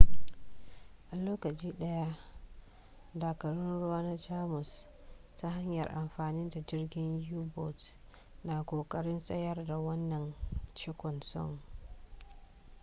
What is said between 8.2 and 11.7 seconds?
na kokarin tsayar da wannan cinkoson